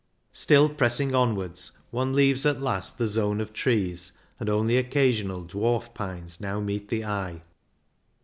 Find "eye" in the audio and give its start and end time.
7.05-7.43